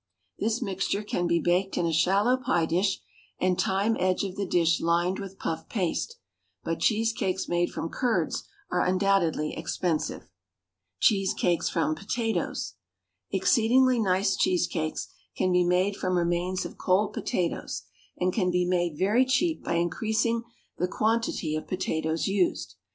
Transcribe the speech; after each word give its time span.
This 0.39 0.63
mixture 0.63 1.03
can 1.03 1.27
be 1.27 1.39
baked 1.39 1.77
in 1.77 1.85
a 1.85 1.93
shallow 1.93 2.35
pie 2.35 2.65
dish 2.65 3.03
and 3.39 3.59
time 3.59 3.95
edge 3.99 4.23
of 4.23 4.35
the 4.35 4.47
dish 4.47 4.81
lined 4.81 5.19
with 5.19 5.37
puff 5.37 5.69
paste, 5.69 6.17
but 6.63 6.79
cheese 6.79 7.13
cakes 7.13 7.47
made 7.47 7.69
from 7.69 7.89
curds 7.91 8.43
are 8.71 8.83
undoubtedly 8.83 9.55
expensive. 9.55 10.27
CHEESE 11.01 11.35
CAKES 11.35 11.69
FROM 11.69 11.93
POTATOES. 11.93 12.77
Exceedingly 13.29 13.99
nice 13.99 14.35
cheese 14.35 14.65
cakes 14.65 15.07
can 15.37 15.51
be 15.51 15.63
made 15.63 15.95
from 15.95 16.17
remains 16.17 16.65
of 16.65 16.79
cold 16.79 17.13
potatoes, 17.13 17.83
and 18.17 18.33
can 18.33 18.49
be 18.49 18.65
made 18.65 18.97
very 18.97 19.23
cheap 19.23 19.63
by 19.63 19.75
increasing 19.75 20.41
the 20.79 20.87
quantity 20.87 21.55
of 21.55 21.67
potatoes 21.67 22.27
used. 22.27 22.73